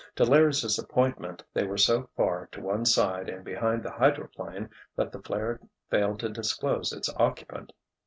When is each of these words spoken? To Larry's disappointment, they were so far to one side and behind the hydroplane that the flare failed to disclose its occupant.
To 0.15 0.25
Larry's 0.25 0.61
disappointment, 0.61 1.43
they 1.53 1.63
were 1.63 1.77
so 1.77 2.09
far 2.17 2.47
to 2.53 2.59
one 2.59 2.85
side 2.85 3.29
and 3.29 3.45
behind 3.45 3.83
the 3.83 3.91
hydroplane 3.91 4.71
that 4.95 5.11
the 5.11 5.21
flare 5.21 5.59
failed 5.91 6.21
to 6.21 6.29
disclose 6.29 6.91
its 6.91 7.07
occupant. 7.17 7.71